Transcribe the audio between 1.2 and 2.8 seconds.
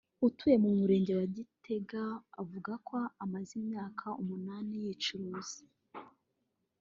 Gitega uvuga